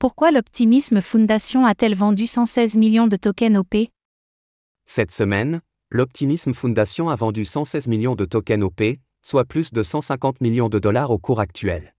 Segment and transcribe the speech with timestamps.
[0.00, 3.76] Pourquoi l'Optimisme Foundation a-t-elle vendu 116 millions de tokens OP
[4.86, 8.80] Cette semaine, l'Optimism Foundation a vendu 116 millions de tokens OP,
[9.20, 11.94] soit plus de 150 millions de dollars au cours actuel.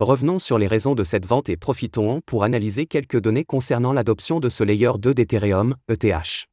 [0.00, 4.38] Revenons sur les raisons de cette vente et profitons-en pour analyser quelques données concernant l'adoption
[4.38, 6.44] de ce layer 2 d'Ethereum, ETH.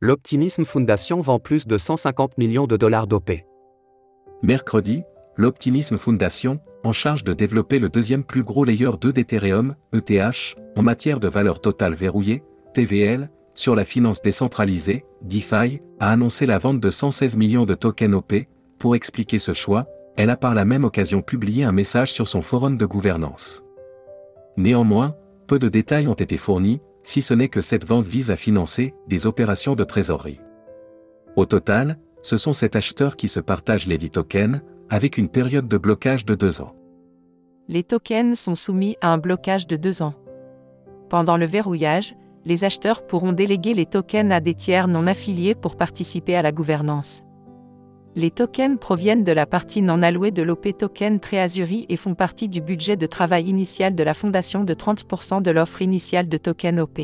[0.00, 3.30] L'Optimism Foundation vend plus de 150 millions de dollars d'OP.
[4.42, 5.02] Mercredi,
[5.36, 10.82] l'Optimism Foundation, en charge de développer le deuxième plus gros layer 2 d'Ethereum, ETH, en
[10.82, 16.80] matière de valeur totale verrouillée, TVL, sur la finance décentralisée, DeFi, a annoncé la vente
[16.80, 18.32] de 116 millions de tokens OP.
[18.78, 19.86] Pour expliquer ce choix,
[20.16, 23.62] elle a par la même occasion publié un message sur son forum de gouvernance.
[24.56, 25.16] Néanmoins,
[25.48, 28.94] peu de détails ont été fournis, si ce n'est que cette vente vise à financer
[29.06, 30.40] des opérations de trésorerie.
[31.36, 35.68] Au total, ce sont sept acheteurs qui se partagent les 10 tokens, avec une période
[35.68, 36.74] de blocage de deux ans.
[37.68, 40.14] Les tokens sont soumis à un blocage de deux ans.
[41.08, 45.76] Pendant le verrouillage, les acheteurs pourront déléguer les tokens à des tiers non affiliés pour
[45.76, 47.22] participer à la gouvernance.
[48.16, 52.48] Les tokens proviennent de la partie non allouée de l'OP Token Treasury et font partie
[52.48, 56.80] du budget de travail initial de la fondation de 30% de l'offre initiale de tokens
[56.80, 57.00] OP.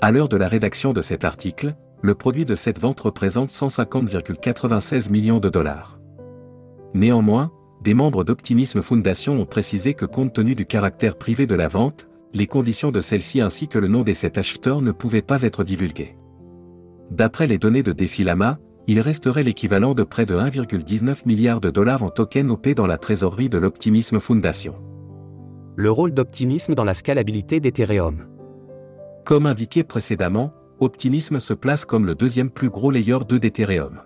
[0.00, 5.10] À l'heure de la rédaction de cet article, le produit de cette vente représente 150,96
[5.10, 6.00] millions de dollars.
[6.94, 11.68] Néanmoins, des membres d'Optimism Foundation ont précisé que compte tenu du caractère privé de la
[11.68, 15.42] vente, les conditions de celle-ci ainsi que le nom des sept acheteurs ne pouvaient pas
[15.42, 16.16] être divulgués.
[17.10, 18.58] D'après les données de Defilama,
[18.88, 22.98] il resterait l'équivalent de près de 1,19 milliard de dollars en tokens OP dans la
[22.98, 24.74] trésorerie de l'Optimism Foundation.
[25.76, 28.26] Le rôle d'Optimism dans la scalabilité d'Ethereum.
[29.24, 30.52] Comme indiqué précédemment,
[30.82, 34.00] Optimism se place comme le deuxième plus gros layer 2 d'Ethereum.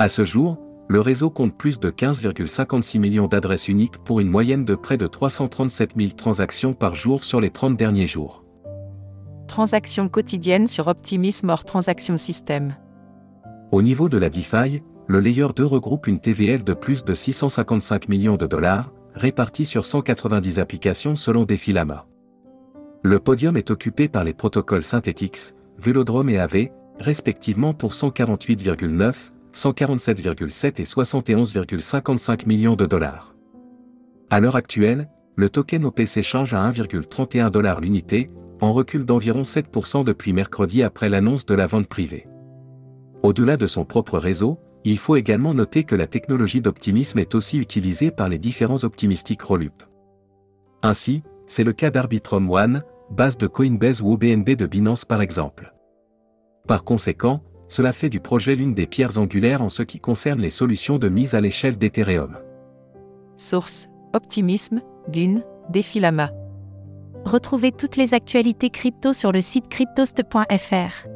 [0.00, 4.64] À ce jour, le réseau compte plus de 15,56 millions d'adresses uniques pour une moyenne
[4.64, 8.42] de près de 337 000 transactions par jour sur les 30 derniers jours.
[9.46, 12.74] Transactions quotidiennes sur Optimism hors Transaction System.
[13.70, 18.08] Au niveau de la DeFi, le layer 2 regroupe une TVL de plus de 655
[18.08, 22.04] millions de dollars, répartie sur 190 applications selon Defilama.
[23.04, 29.14] Le podium est occupé par les protocoles Synthetix, Velodrome et AV, respectivement pour 148,9,
[29.52, 33.34] 147,7 et 71,55 millions de dollars.
[34.28, 38.30] À l'heure actuelle, le token OP s'échange à 1,31 dollars l'unité,
[38.60, 42.26] en recul d'environ 7% depuis mercredi après l'annonce de la vente privée.
[43.22, 47.58] Au-delà de son propre réseau, il faut également noter que la technologie d'optimisme est aussi
[47.58, 49.84] utilisée par les différents optimistiques Rollup.
[50.82, 55.74] Ainsi, c'est le cas d'Arbitrum One, base de Coinbase ou OBNB de Binance par exemple.
[56.66, 60.50] Par conséquent, cela fait du projet l'une des pierres angulaires en ce qui concerne les
[60.50, 62.38] solutions de mise à l'échelle d'Ethereum.
[63.36, 66.30] Source Optimisme, Dune, Defilama.
[67.24, 71.08] Retrouvez toutes les actualités crypto sur le site cryptost.fr.